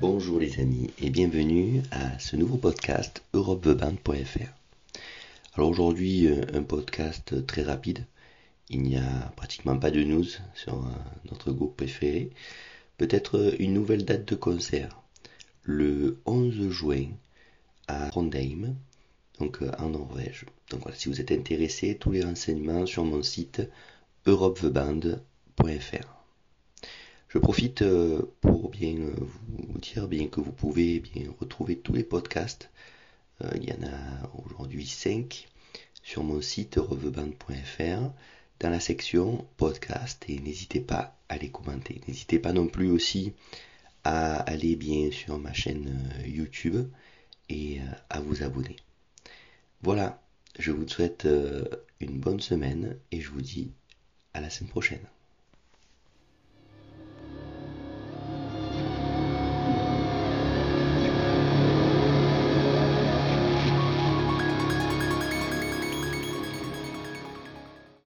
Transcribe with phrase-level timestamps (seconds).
[0.00, 4.48] Bonjour les amis et bienvenue à ce nouveau podcast europeveband.fr.
[5.52, 8.06] Alors aujourd'hui euh, un podcast très rapide.
[8.70, 10.88] Il n'y a pratiquement pas de news sur euh,
[11.30, 12.30] notre groupe préféré.
[12.96, 15.02] Peut-être euh, une nouvelle date de concert.
[15.64, 17.08] Le 11 juin
[17.86, 18.76] à Trondheim,
[19.38, 20.46] donc en Norvège.
[20.70, 23.60] Donc voilà, si vous êtes intéressé, tous les renseignements sur mon site
[24.24, 26.06] europeveband.fr.
[27.28, 27.84] Je profite
[28.70, 29.14] bien euh,
[29.48, 32.70] vous dire bien que vous pouvez bien retrouver tous les podcasts.
[33.42, 35.48] Euh, il y en a aujourd'hui 5
[36.02, 38.12] sur mon site reveband.fr
[38.60, 42.00] dans la section podcast et n'hésitez pas à les commenter.
[42.08, 43.32] N'hésitez pas non plus aussi
[44.04, 46.88] à aller bien sur ma chaîne YouTube
[47.48, 48.76] et à vous abonner.
[49.82, 50.22] Voilà,
[50.58, 51.28] je vous souhaite
[52.00, 53.72] une bonne semaine et je vous dis
[54.32, 55.06] à la semaine prochaine.